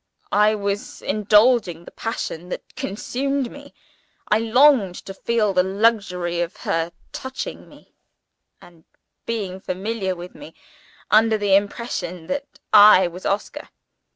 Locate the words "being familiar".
9.27-10.15